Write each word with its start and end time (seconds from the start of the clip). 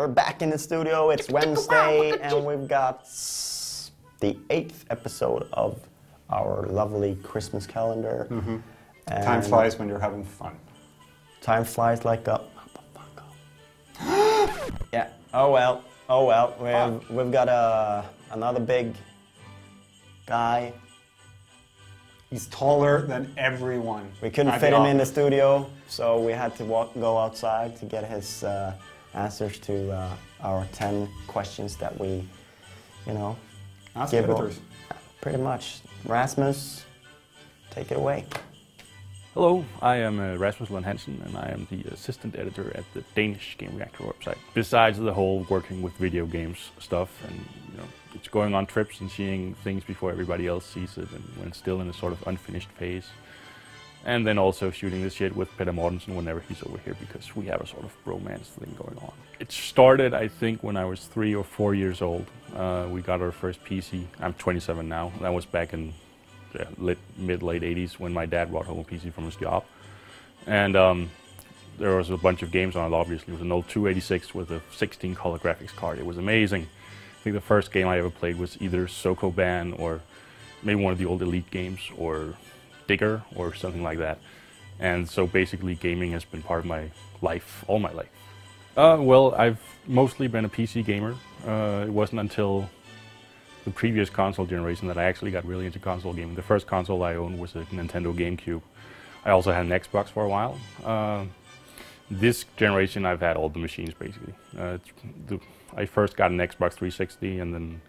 We're 0.00 0.08
back 0.08 0.40
in 0.40 0.48
the 0.48 0.56
studio. 0.56 1.10
It's 1.10 1.28
Wednesday, 1.28 2.12
and 2.22 2.46
we've 2.46 2.66
got 2.66 3.06
the 4.20 4.34
eighth 4.48 4.86
episode 4.88 5.46
of 5.52 5.78
our 6.30 6.66
lovely 6.68 7.16
Christmas 7.16 7.66
calendar. 7.66 8.26
Mm-hmm. 8.30 8.56
Time 9.08 9.24
And 9.26 9.44
flies 9.44 9.78
when 9.78 9.88
you're 9.88 9.98
having 9.98 10.24
fun. 10.24 10.56
Time 11.42 11.64
flies 11.64 12.06
like 12.06 12.26
a. 12.28 12.40
yeah. 14.90 15.10
Oh 15.34 15.50
well. 15.50 15.84
Oh 16.08 16.24
well. 16.24 16.54
We've 16.58 16.72
ah. 16.72 16.98
we've 17.10 17.30
got 17.30 17.50
a 17.50 18.06
another 18.30 18.60
big 18.60 18.94
guy. 20.24 20.72
He's 22.30 22.46
taller 22.46 23.06
than 23.06 23.34
everyone. 23.36 24.10
We 24.22 24.30
couldn't 24.30 24.58
fit 24.60 24.72
him 24.72 24.86
in 24.86 24.96
the 24.96 25.04
studio, 25.04 25.68
so 25.88 26.18
we 26.18 26.32
had 26.32 26.56
to 26.56 26.64
walk, 26.64 26.94
go 26.94 27.18
outside 27.18 27.76
to 27.80 27.84
get 27.84 28.06
his 28.06 28.44
uh, 28.44 28.72
answers 29.14 29.58
to 29.60 29.90
uh, 29.92 30.16
our 30.42 30.66
10 30.72 31.08
questions 31.26 31.76
that 31.76 31.98
we, 31.98 32.24
you 33.06 33.12
know, 33.14 33.36
Ask 33.96 34.12
give 34.12 34.24
editors. 34.24 34.60
pretty 35.20 35.38
much. 35.38 35.80
Rasmus, 36.04 36.84
take 37.70 37.90
it 37.90 37.96
away. 37.96 38.24
Hello, 39.34 39.64
I 39.80 39.96
am 39.96 40.18
uh, 40.18 40.36
Rasmus 40.36 40.70
Lund 40.70 40.84
Hansen, 40.84 41.22
and 41.24 41.36
I 41.36 41.50
am 41.50 41.66
the 41.70 41.88
assistant 41.92 42.36
editor 42.36 42.72
at 42.76 42.84
the 42.94 43.02
Danish 43.14 43.56
Gamereactor 43.58 44.12
website. 44.12 44.36
Besides 44.54 44.98
the 44.98 45.12
whole 45.12 45.46
working 45.48 45.82
with 45.82 45.92
video 45.94 46.26
games 46.26 46.70
stuff, 46.80 47.10
and 47.28 47.36
you 47.70 47.78
know, 47.78 47.84
it's 48.14 48.26
going 48.26 48.54
on 48.54 48.66
trips 48.66 49.00
and 49.00 49.08
seeing 49.08 49.54
things 49.54 49.84
before 49.84 50.10
everybody 50.10 50.48
else 50.48 50.66
sees 50.66 50.98
it, 50.98 51.08
and 51.12 51.22
when 51.36 51.48
it's 51.48 51.58
still 51.58 51.80
in 51.80 51.88
a 51.88 51.92
sort 51.92 52.12
of 52.12 52.26
unfinished 52.26 52.70
phase. 52.70 53.06
And 54.04 54.26
then 54.26 54.38
also 54.38 54.70
shooting 54.70 55.02
this 55.02 55.14
shit 55.14 55.36
with 55.36 55.54
Peter 55.58 55.72
Mortensen 55.72 56.14
whenever 56.14 56.40
he's 56.40 56.62
over 56.62 56.78
here 56.78 56.96
because 56.98 57.36
we 57.36 57.46
have 57.46 57.60
a 57.60 57.66
sort 57.66 57.84
of 57.84 58.04
bromance 58.04 58.46
thing 58.46 58.74
going 58.78 58.96
on. 58.98 59.12
It 59.38 59.52
started, 59.52 60.14
I 60.14 60.28
think, 60.28 60.62
when 60.62 60.76
I 60.76 60.86
was 60.86 61.04
three 61.04 61.34
or 61.34 61.44
four 61.44 61.74
years 61.74 62.00
old. 62.00 62.26
Uh, 62.56 62.86
we 62.90 63.02
got 63.02 63.20
our 63.20 63.30
first 63.30 63.62
PC. 63.62 64.06
I'm 64.18 64.32
27 64.34 64.88
now. 64.88 65.12
That 65.20 65.34
was 65.34 65.44
back 65.44 65.74
in 65.74 65.92
the 66.52 66.96
mid 67.16 67.42
late 67.42 67.62
80s 67.62 67.98
when 67.98 68.12
my 68.12 68.26
dad 68.26 68.50
brought 68.50 68.66
home 68.66 68.78
a 68.78 68.84
PC 68.84 69.12
from 69.12 69.24
his 69.24 69.36
job. 69.36 69.64
And 70.46 70.76
um, 70.76 71.10
there 71.78 71.96
was 71.96 72.10
a 72.10 72.16
bunch 72.16 72.42
of 72.42 72.50
games 72.50 72.76
on 72.76 72.92
it, 72.92 72.94
obviously. 72.94 73.32
It 73.32 73.36
was 73.36 73.42
an 73.42 73.52
old 73.52 73.68
286 73.68 74.34
with 74.34 74.50
a 74.50 74.60
16 74.74 75.14
color 75.14 75.38
graphics 75.38 75.74
card. 75.74 75.98
It 75.98 76.06
was 76.06 76.18
amazing. 76.18 76.62
I 76.62 77.22
think 77.22 77.34
the 77.34 77.40
first 77.40 77.70
game 77.72 77.86
I 77.86 77.98
ever 77.98 78.10
played 78.10 78.38
was 78.38 78.56
either 78.60 78.86
Sokoban 78.86 79.78
or 79.78 80.00
maybe 80.62 80.82
one 80.82 80.92
of 80.92 80.98
the 80.98 81.06
old 81.06 81.22
Elite 81.22 81.50
games 81.50 81.80
or 81.96 82.34
Digger 82.90 83.22
or 83.36 83.54
something 83.54 83.84
like 83.84 83.98
that. 83.98 84.18
And 84.80 85.08
so 85.08 85.24
basically, 85.24 85.76
gaming 85.76 86.10
has 86.10 86.24
been 86.24 86.42
part 86.42 86.60
of 86.60 86.66
my 86.66 86.90
life, 87.22 87.64
all 87.68 87.78
my 87.78 87.92
life. 87.92 88.08
Uh, 88.76 88.98
well, 89.00 89.32
I've 89.34 89.60
mostly 89.86 90.26
been 90.26 90.44
a 90.44 90.48
PC 90.48 90.84
gamer. 90.84 91.14
Uh, 91.46 91.84
it 91.86 91.92
wasn't 91.92 92.20
until 92.20 92.68
the 93.64 93.70
previous 93.70 94.10
console 94.10 94.44
generation 94.44 94.88
that 94.88 94.98
I 94.98 95.04
actually 95.04 95.30
got 95.30 95.44
really 95.44 95.66
into 95.66 95.78
console 95.78 96.12
gaming. 96.12 96.34
The 96.34 96.42
first 96.42 96.66
console 96.66 97.04
I 97.04 97.14
owned 97.14 97.38
was 97.38 97.54
a 97.54 97.62
Nintendo 97.66 98.12
GameCube. 98.12 98.62
I 99.24 99.30
also 99.30 99.52
had 99.52 99.66
an 99.66 99.70
Xbox 99.70 100.08
for 100.08 100.24
a 100.24 100.28
while. 100.28 100.58
Uh, 100.84 101.26
this 102.10 102.44
generation, 102.56 103.06
I've 103.06 103.20
had 103.20 103.36
all 103.36 103.50
the 103.50 103.60
machines 103.60 103.94
basically. 103.94 104.34
Uh, 104.58 104.78
the, 105.28 105.38
I 105.76 105.86
first 105.86 106.16
got 106.16 106.32
an 106.32 106.38
Xbox 106.38 106.72
360 106.72 107.38
and 107.38 107.54
then 107.54 107.80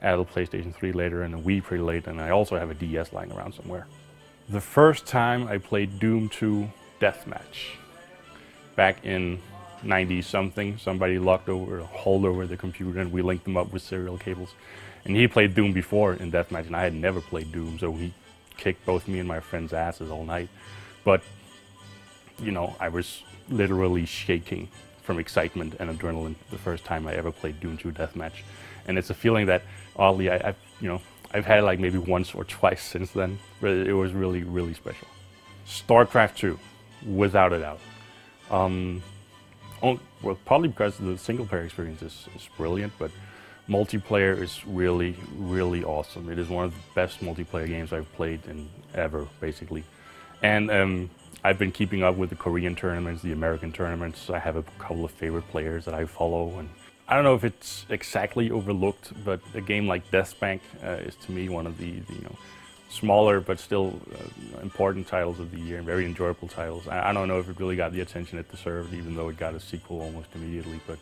added 0.00 0.20
a 0.20 0.24
PlayStation 0.24 0.74
3 0.74 0.92
later 0.92 1.22
and 1.22 1.34
a 1.34 1.38
Wii 1.38 1.62
pretty 1.62 1.82
late, 1.82 2.06
and 2.06 2.20
I 2.20 2.30
also 2.30 2.58
have 2.58 2.70
a 2.70 2.74
DS 2.74 3.12
lying 3.12 3.32
around 3.32 3.52
somewhere. 3.54 3.86
The 4.50 4.62
first 4.62 5.04
time 5.04 5.46
I 5.46 5.58
played 5.58 5.98
Doom 5.98 6.30
2 6.30 6.70
Deathmatch 7.02 7.76
back 8.76 9.04
in 9.04 9.40
90 9.82 10.22
something, 10.22 10.78
somebody 10.78 11.18
locked 11.18 11.50
over, 11.50 11.80
a 11.80 11.84
hauled 11.84 12.24
over 12.24 12.46
the 12.46 12.56
computer, 12.56 12.98
and 12.98 13.12
we 13.12 13.20
linked 13.20 13.44
them 13.44 13.58
up 13.58 13.70
with 13.74 13.82
serial 13.82 14.16
cables. 14.16 14.54
And 15.04 15.14
he 15.14 15.28
played 15.28 15.54
Doom 15.54 15.74
before 15.74 16.14
in 16.14 16.32
Deathmatch, 16.32 16.66
and 16.66 16.74
I 16.74 16.84
had 16.84 16.94
never 16.94 17.20
played 17.20 17.52
Doom, 17.52 17.78
so 17.78 17.92
he 17.92 18.14
kicked 18.56 18.86
both 18.86 19.06
me 19.06 19.18
and 19.18 19.28
my 19.28 19.40
friend's 19.40 19.74
asses 19.74 20.10
all 20.10 20.24
night. 20.24 20.48
But, 21.04 21.22
you 22.38 22.50
know, 22.50 22.74
I 22.80 22.88
was 22.88 23.22
literally 23.50 24.06
shaking 24.06 24.68
from 25.02 25.18
excitement 25.18 25.74
and 25.78 25.90
adrenaline 25.90 26.36
the 26.50 26.58
first 26.58 26.86
time 26.86 27.06
I 27.06 27.12
ever 27.12 27.30
played 27.32 27.60
Doom 27.60 27.76
2 27.76 27.92
Deathmatch. 27.92 28.40
And 28.86 28.96
it's 28.96 29.10
a 29.10 29.14
feeling 29.14 29.44
that, 29.46 29.60
oddly, 29.94 30.30
I, 30.30 30.48
I've, 30.48 30.56
you 30.80 30.88
know, 30.88 31.02
I've 31.32 31.44
had 31.44 31.58
it 31.58 31.62
like 31.62 31.78
maybe 31.78 31.98
once 31.98 32.34
or 32.34 32.44
twice 32.44 32.82
since 32.82 33.10
then, 33.10 33.38
but 33.60 33.70
it 33.70 33.92
was 33.92 34.12
really, 34.12 34.42
really 34.42 34.74
special. 34.74 35.08
StarCraft 35.66 36.36
2, 36.36 36.58
without 37.06 37.52
a 37.52 37.60
doubt. 37.60 37.80
Um, 38.50 39.02
on- 39.82 40.00
well, 40.22 40.38
probably 40.46 40.68
because 40.68 40.96
the 40.96 41.18
single 41.18 41.46
player 41.46 41.62
experience 41.62 42.02
is, 42.02 42.28
is 42.34 42.48
brilliant, 42.56 42.92
but 42.98 43.10
multiplayer 43.68 44.40
is 44.40 44.66
really, 44.66 45.16
really 45.36 45.84
awesome. 45.84 46.30
It 46.30 46.38
is 46.38 46.48
one 46.48 46.64
of 46.64 46.72
the 46.72 46.80
best 46.94 47.20
multiplayer 47.20 47.66
games 47.68 47.92
I've 47.92 48.10
played 48.14 48.40
in 48.46 48.68
ever, 48.94 49.28
basically. 49.40 49.84
And 50.42 50.70
um, 50.70 51.10
I've 51.44 51.58
been 51.58 51.72
keeping 51.72 52.02
up 52.02 52.16
with 52.16 52.30
the 52.30 52.36
Korean 52.36 52.74
tournaments, 52.74 53.22
the 53.22 53.32
American 53.32 53.72
tournaments. 53.72 54.30
I 54.30 54.38
have 54.38 54.56
a 54.56 54.62
couple 54.78 55.04
of 55.04 55.10
favorite 55.10 55.48
players 55.50 55.84
that 55.84 55.94
I 55.94 56.06
follow, 56.06 56.58
and 56.58 56.68
I 57.08 57.14
don't 57.14 57.24
know 57.24 57.34
if 57.34 57.42
it's 57.42 57.86
exactly 57.88 58.50
overlooked, 58.50 59.12
but 59.24 59.40
a 59.54 59.62
game 59.62 59.88
like 59.88 60.10
DeathSpank 60.10 60.60
uh, 60.84 61.08
is 61.08 61.14
to 61.26 61.32
me 61.32 61.48
one 61.48 61.66
of 61.66 61.78
the, 61.78 62.00
the 62.00 62.12
you 62.12 62.20
know 62.20 62.36
smaller 62.90 63.40
but 63.40 63.58
still 63.58 64.00
uh, 64.14 64.60
important 64.60 65.06
titles 65.06 65.38
of 65.40 65.50
the 65.50 65.60
year 65.60 65.78
and 65.78 65.86
very 65.86 66.04
enjoyable 66.04 66.48
titles. 66.48 66.86
I, 66.86 67.10
I 67.10 67.12
don't 67.14 67.26
know 67.26 67.38
if 67.38 67.48
it 67.48 67.58
really 67.58 67.76
got 67.76 67.92
the 67.92 68.02
attention 68.02 68.38
it 68.38 68.50
deserved, 68.50 68.92
even 68.92 69.16
though 69.16 69.28
it 69.30 69.38
got 69.38 69.54
a 69.54 69.60
sequel 69.60 70.02
almost 70.02 70.28
immediately. 70.34 70.80
But 70.86 70.98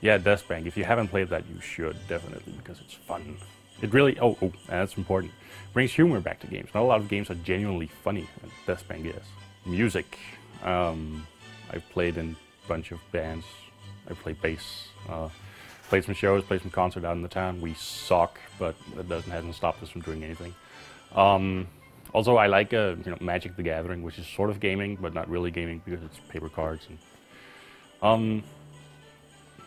yeah, 0.00 0.16
DeathSpank. 0.16 0.66
If 0.66 0.76
you 0.76 0.84
haven't 0.84 1.08
played 1.08 1.28
that, 1.30 1.42
you 1.52 1.60
should 1.60 1.96
definitely 2.06 2.52
because 2.52 2.80
it's 2.80 2.94
fun. 2.94 3.36
It 3.80 3.92
really 3.92 4.16
oh 4.20 4.38
oh 4.40 4.52
that's 4.68 4.96
important. 4.96 5.32
Brings 5.72 5.92
humor 5.92 6.20
back 6.20 6.38
to 6.40 6.46
games. 6.46 6.68
Not 6.72 6.82
a 6.82 6.86
lot 6.86 7.00
of 7.00 7.08
games 7.08 7.30
are 7.30 7.34
genuinely 7.34 7.90
funny. 8.04 8.28
and 8.42 8.52
DeathSpank 8.64 9.06
is. 9.06 9.26
Music. 9.66 10.18
Um, 10.62 11.26
I've 11.72 11.88
played 11.90 12.16
in 12.16 12.36
a 12.64 12.68
bunch 12.68 12.92
of 12.92 13.00
bands. 13.10 13.44
I 14.10 14.14
play 14.14 14.32
bass. 14.32 14.88
Uh, 15.08 15.28
played 15.88 16.04
some 16.04 16.14
shows, 16.14 16.42
played 16.44 16.62
some 16.62 16.70
concert 16.70 17.04
out 17.04 17.16
in 17.16 17.22
the 17.22 17.28
town. 17.28 17.60
We 17.60 17.74
suck, 17.74 18.40
but 18.58 18.74
that 18.96 19.08
doesn't 19.08 19.30
hasn't 19.30 19.54
stopped 19.54 19.82
us 19.82 19.90
from 19.90 20.00
doing 20.00 20.24
anything. 20.24 20.54
Um, 21.14 21.68
also, 22.12 22.36
I 22.36 22.46
like 22.46 22.72
uh, 22.72 22.96
you 23.04 23.10
know 23.10 23.18
Magic: 23.20 23.56
The 23.56 23.62
Gathering, 23.62 24.02
which 24.02 24.18
is 24.18 24.26
sort 24.26 24.50
of 24.50 24.60
gaming, 24.60 24.96
but 24.96 25.14
not 25.14 25.28
really 25.28 25.50
gaming 25.50 25.82
because 25.84 26.02
it's 26.02 26.18
paper 26.28 26.48
cards. 26.48 26.86
And, 26.88 26.98
um, 28.02 28.42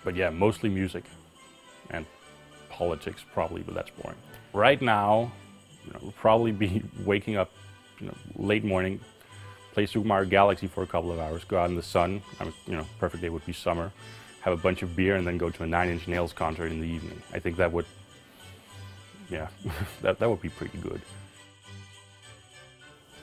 but 0.03 0.16
yeah, 0.16 0.29
mostly 0.29 0.69
music 0.69 1.03
and 1.90 2.06
politics, 2.69 3.23
probably, 3.34 3.62
but 3.62 3.73
that's 3.73 3.91
boring. 3.91 4.17
Right 4.53 4.81
now, 4.81 5.31
you 5.85 5.94
know, 5.94 6.00
we'll 6.02 6.12
probably 6.13 6.52
be 6.52 6.84
waking 7.06 7.38
up, 7.38 7.52
you 8.00 8.07
know, 8.07 8.16
late 8.35 8.63
morning, 8.63 9.00
play 9.73 9.85
Super 9.85 10.07
Mario 10.07 10.29
Galaxy 10.29 10.67
for 10.67 10.84
a 10.84 10.88
couple 10.88 11.12
of 11.12 11.19
hours, 11.19 11.44
go 11.44 11.57
out 11.59 11.69
in 11.69 11.75
the 11.75 11.84
sun. 11.84 12.22
I 12.40 12.46
mean, 12.46 12.53
you 12.67 12.78
know, 12.78 12.85
perfect 13.00 13.22
day 13.22 13.29
would 13.29 13.46
be 13.46 13.53
summer. 13.53 13.91
Have 14.45 14.53
a 14.53 14.61
bunch 14.61 14.83
of 14.83 14.95
beer 14.95 15.16
and 15.16 15.25
then 15.25 15.39
go 15.39 15.50
to 15.50 15.63
a 15.63 15.66
Nine 15.66 15.89
Inch 15.89 16.07
Nails 16.07 16.31
concert 16.31 16.72
in 16.72 16.79
the 16.79 16.88
evening. 16.88 17.19
I 17.33 17.39
think 17.39 17.57
that 17.57 17.72
would, 17.72 17.88
yeah, 19.28 19.47
that 20.03 20.19
that 20.19 20.29
would 20.29 20.39
be 20.39 20.50
pretty 20.50 20.78
good. 20.78 21.01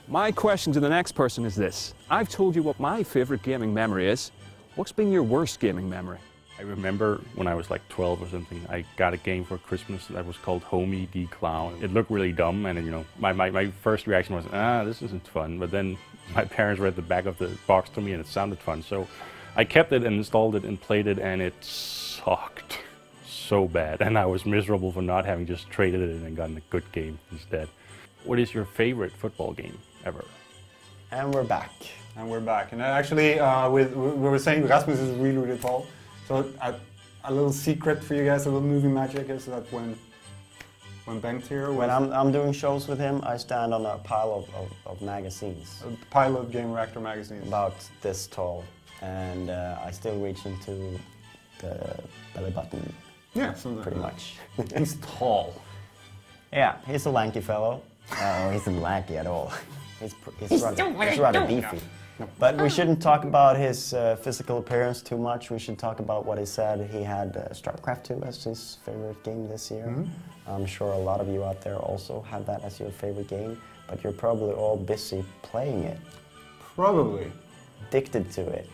My 0.08 0.32
question 0.32 0.72
to 0.72 0.80
the 0.80 0.88
next 0.88 1.12
person 1.12 1.44
is 1.44 1.54
this. 1.54 1.94
I've 2.10 2.28
told 2.28 2.56
you 2.56 2.64
what 2.64 2.80
my 2.80 3.04
favorite 3.04 3.44
gaming 3.44 3.72
memory 3.72 4.08
is. 4.08 4.32
What's 4.74 4.90
been 4.90 5.12
your 5.12 5.22
worst 5.22 5.60
gaming 5.60 5.88
memory? 5.88 6.18
I 6.58 6.62
remember 6.62 7.20
when 7.36 7.46
I 7.46 7.54
was 7.54 7.70
like 7.70 7.88
12 7.88 8.20
or 8.20 8.28
something, 8.28 8.60
I 8.68 8.84
got 8.96 9.14
a 9.14 9.16
game 9.16 9.44
for 9.44 9.58
Christmas 9.58 10.06
that 10.08 10.26
was 10.26 10.36
called 10.36 10.64
Homie 10.64 11.08
D 11.12 11.26
Clown. 11.26 11.78
It 11.80 11.92
looked 11.92 12.10
really 12.10 12.32
dumb, 12.32 12.66
and 12.66 12.84
you 12.84 12.90
know, 12.90 13.04
my, 13.20 13.32
my, 13.32 13.48
my 13.48 13.70
first 13.70 14.08
reaction 14.08 14.34
was, 14.34 14.44
ah, 14.52 14.82
this 14.82 15.02
isn't 15.02 15.28
fun. 15.28 15.60
But 15.60 15.70
then 15.70 15.96
my 16.34 16.44
parents 16.58 16.80
read 16.80 16.96
the 16.96 17.02
back 17.02 17.26
of 17.26 17.38
the 17.38 17.56
box 17.68 17.90
to 17.90 18.00
me, 18.00 18.12
and 18.12 18.20
it 18.20 18.26
sounded 18.26 18.58
fun. 18.58 18.82
So 18.82 19.06
I 19.54 19.64
kept 19.64 19.92
it 19.92 20.04
and 20.04 20.16
installed 20.16 20.56
it 20.56 20.64
and 20.64 20.80
played 20.80 21.06
it, 21.06 21.18
and 21.18 21.42
it 21.42 21.54
sucked 21.62 22.78
so 23.26 23.68
bad. 23.68 24.00
And 24.00 24.16
I 24.16 24.24
was 24.26 24.46
miserable 24.46 24.92
for 24.92 25.02
not 25.02 25.26
having 25.26 25.46
just 25.46 25.68
traded 25.68 26.00
it 26.00 26.22
and 26.22 26.36
gotten 26.36 26.56
a 26.56 26.62
good 26.70 26.90
game 26.92 27.18
instead. 27.30 27.68
What 28.24 28.38
is 28.38 28.54
your 28.54 28.64
favorite 28.64 29.12
football 29.12 29.52
game 29.52 29.76
ever? 30.04 30.24
And 31.10 31.34
we're 31.34 31.44
back. 31.44 31.72
And 32.16 32.30
we're 32.30 32.40
back. 32.40 32.72
And 32.72 32.80
actually, 32.80 33.38
uh, 33.38 33.68
with, 33.68 33.94
we 33.94 34.08
we 34.10 34.28
were 34.30 34.38
saying 34.38 34.66
Rasmus 34.66 34.98
is 34.98 35.16
really, 35.18 35.38
really 35.38 35.58
tall. 35.58 35.86
So 36.28 36.50
a, 36.62 36.74
a 37.24 37.32
little 37.32 37.52
secret 37.52 38.02
for 38.02 38.14
you 38.14 38.24
guys, 38.24 38.46
a 38.46 38.50
little 38.50 38.66
movie 38.66 38.88
magic 38.88 39.28
is 39.28 39.46
that 39.46 39.70
when 39.72 39.96
when 41.04 41.20
Bengt 41.20 41.46
here 41.48 41.72
When 41.72 41.90
I'm, 41.90 42.12
I'm 42.12 42.30
doing 42.30 42.52
shows 42.52 42.86
with 42.86 43.00
him, 43.00 43.20
I 43.24 43.36
stand 43.36 43.74
on 43.74 43.84
a 43.84 43.98
pile 43.98 44.32
of, 44.32 44.54
of, 44.54 44.72
of 44.86 45.02
magazines 45.02 45.82
a 45.84 45.90
pile 46.10 46.36
of 46.36 46.50
Gamereactor 46.50 47.02
magazine. 47.02 47.42
about 47.42 47.74
this 48.02 48.28
tall, 48.28 48.64
and 49.02 49.50
uh, 49.50 49.78
I 49.84 49.90
still 49.90 50.18
reach 50.18 50.46
into 50.46 50.98
the 51.60 51.98
belly 52.34 52.50
button 52.50 52.92
Yeah, 53.34 53.52
something 53.54 53.82
pretty 53.82 53.98
like 53.98 54.14
much. 54.14 54.34
that. 54.56 54.78
He's 54.78 54.96
tall. 54.96 55.54
yeah, 56.52 56.76
he's 56.86 57.06
a 57.06 57.10
lanky 57.10 57.40
fellow. 57.40 57.82
Oh, 58.20 58.50
he's 58.50 58.66
not 58.66 58.76
lanky 58.82 59.16
at 59.18 59.26
all. 59.26 59.52
He's, 60.00 60.14
pr- 60.14 60.30
he's, 60.40 60.62
rather, 60.62 61.08
he's 61.10 61.18
rather 61.18 61.46
beefy. 61.46 61.78
But 62.38 62.60
we 62.60 62.68
shouldn't 62.68 63.00
talk 63.02 63.24
about 63.24 63.56
his 63.56 63.94
uh, 63.94 64.16
physical 64.16 64.58
appearance 64.58 65.00
too 65.02 65.16
much. 65.16 65.50
We 65.50 65.58
should 65.58 65.78
talk 65.78 65.98
about 65.98 66.24
what 66.26 66.38
he 66.38 66.44
said. 66.46 66.88
He 66.90 67.02
had 67.02 67.36
uh, 67.36 67.48
StarCraft 67.54 68.04
2 68.04 68.22
as 68.24 68.44
his 68.44 68.78
favorite 68.84 69.22
game 69.24 69.48
this 69.48 69.70
year. 69.70 69.86
Mhm. 69.86 70.08
I'm 70.46 70.66
sure 70.66 70.92
a 70.92 70.98
lot 70.98 71.20
of 71.20 71.28
you 71.28 71.42
out 71.44 71.60
there 71.62 71.76
also 71.76 72.20
have 72.22 72.44
that 72.46 72.62
as 72.64 72.78
your 72.80 72.90
favorite 72.90 73.28
game, 73.28 73.60
but 73.88 74.02
you're 74.04 74.12
probably 74.12 74.52
all 74.52 74.76
busy 74.76 75.24
playing 75.42 75.84
it, 75.84 75.98
Probably. 76.74 77.30
addicted 77.88 78.30
to 78.32 78.42
it. 78.48 78.68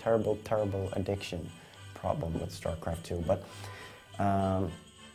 Terrible, 0.00 0.38
terrible 0.44 0.88
addiction 0.94 1.50
problem 1.94 2.32
with 2.40 2.50
StarCraft 2.58 3.02
2. 3.02 3.24
But 3.26 3.44
um, 4.18 4.70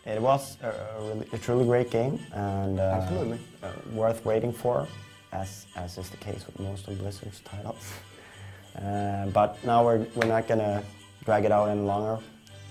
it 0.05 0.21
was 0.21 0.57
a, 0.61 0.67
a, 0.69 1.07
really, 1.07 1.27
a 1.33 1.37
truly 1.37 1.65
great 1.65 1.89
game 1.89 2.19
and 2.33 2.79
uh, 2.79 3.01
Absolutely. 3.01 3.39
uh, 3.63 3.69
worth 3.91 4.23
waiting 4.23 4.53
for, 4.53 4.87
as, 5.31 5.65
as 5.75 5.97
is 5.97 6.09
the 6.11 6.17
case 6.17 6.45
with 6.45 6.59
most 6.59 6.87
of 6.87 6.97
Blizzard's 6.99 7.41
titles. 7.41 7.91
Uh, 8.75 9.25
but 9.27 9.57
now 9.63 9.85
we're, 9.85 10.05
we're 10.15 10.27
not 10.27 10.49
gonna 10.49 10.83
drag 11.23 11.45
it 11.45 11.51
out 11.53 11.69
any 11.69 11.79
longer. 11.79 12.21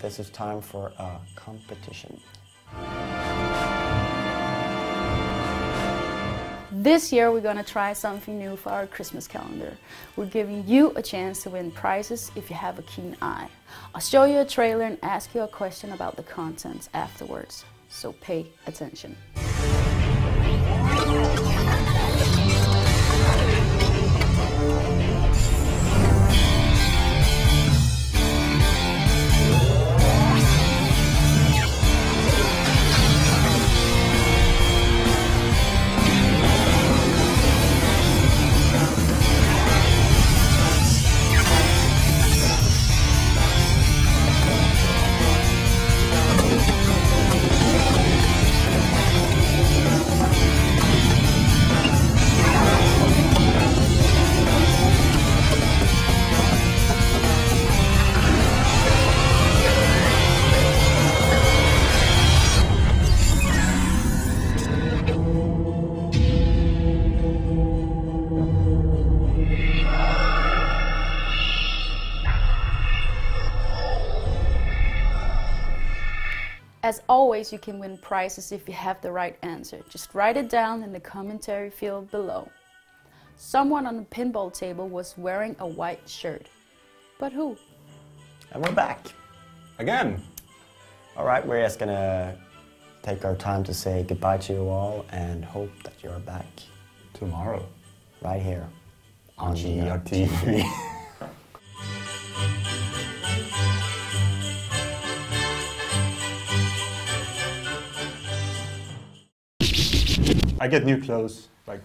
This 0.03 0.19
is 0.19 0.29
time 0.29 0.61
for 0.61 0.91
a 0.99 1.17
competition. 1.35 2.21
This 6.85 7.11
year 7.11 7.31
we're 7.31 7.41
gonna 7.41 7.63
try 7.63 7.93
something 7.93 8.37
new 8.37 8.55
for 8.55 8.69
our 8.69 8.85
Christmas 8.85 9.27
calendar. 9.27 9.75
We're 10.15 10.27
giving 10.27 10.67
you 10.67 10.93
a 10.95 11.01
chance 11.01 11.41
to 11.41 11.49
win 11.49 11.71
prizes 11.71 12.31
if 12.35 12.47
you 12.47 12.55
have 12.55 12.77
a 12.77 12.83
keen 12.83 13.17
eye. 13.23 13.49
I'll 13.95 14.01
show 14.01 14.25
you 14.25 14.37
a 14.41 14.45
trailer 14.45 14.85
and 14.85 14.99
ask 15.01 15.33
you 15.33 15.41
a 15.41 15.47
question 15.47 15.93
about 15.93 16.15
the 16.15 16.21
contents 16.21 16.89
afterwards, 16.93 17.65
so 17.89 18.11
pay 18.11 18.45
attention. 18.67 19.17
As 76.85 77.01
always, 77.09 77.51
you 77.51 77.57
can 77.57 77.79
win 77.79 77.97
prizes 77.97 78.51
if 78.51 78.67
you 78.67 78.75
have 78.75 79.01
the 79.01 79.11
right 79.11 79.35
answer. 79.41 79.79
Just 79.89 80.13
write 80.13 80.37
it 80.37 80.49
down 80.49 80.83
in 80.83 80.93
the 80.93 80.99
commentary 80.99 81.71
field 81.71 82.11
below. 82.11 82.47
Someone 83.37 83.87
on 83.87 83.97
the 83.97 84.03
pinball 84.03 84.53
table 84.53 84.87
was 84.87 85.15
wearing 85.17 85.55
a 85.57 85.67
white 85.67 86.07
shirt. 86.07 86.45
But 87.17 87.33
who? 87.33 87.57
And 88.51 88.63
we're 88.63 88.71
back. 88.71 88.99
Again. 89.79 90.21
All 91.17 91.25
right, 91.25 91.43
we're 91.43 91.63
just 91.63 91.79
gonna 91.79 92.37
take 93.01 93.25
our 93.25 93.35
time 93.35 93.63
to 93.63 93.73
say 93.73 94.05
goodbye 94.07 94.37
to 94.45 94.53
you 94.53 94.69
all 94.69 95.07
and 95.11 95.43
hope 95.43 95.71
that 95.85 96.03
you're 96.03 96.19
back 96.19 96.45
Tomorrow. 97.15 97.65
right 98.21 98.39
here 98.39 98.67
On 99.39 99.55
GRTV. 99.55 100.27
GRTV. 100.27 100.81
I 110.65 110.67
get 110.67 110.83
new 110.83 110.99
clothes 110.99 111.49
like 111.67 111.79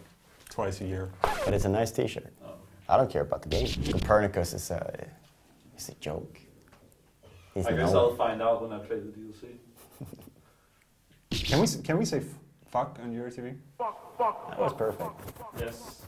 twice 0.48 0.80
a 0.80 0.86
year. 0.86 1.10
But 1.20 1.52
it's 1.52 1.66
a 1.66 1.68
nice 1.68 1.90
T-shirt. 1.90 2.32
Oh, 2.42 2.52
I 2.88 2.96
don't 2.96 3.10
care 3.10 3.20
about 3.20 3.42
the 3.42 3.50
game. 3.50 3.68
Copernicus 3.92 4.54
is 4.54 4.70
a, 4.70 5.06
is 5.76 5.90
a 5.90 5.94
joke. 5.96 6.38
He's 7.52 7.66
I 7.66 7.72
guess 7.72 7.92
no- 7.92 8.08
I'll 8.08 8.16
find 8.16 8.40
out 8.40 8.62
when 8.62 8.72
I 8.72 8.78
play 8.78 8.96
the 9.00 9.12
DLC. 9.12 9.58
Can 11.30 11.60
we 11.60 11.66
can 11.84 11.98
we 11.98 12.06
say 12.06 12.18
f- 12.18 12.24
fuck 12.70 12.98
on 13.02 13.12
GRTV? 13.12 13.54
That 13.78 14.58
was 14.58 14.72
perfect. 14.72 15.10
Yes. 15.58 16.00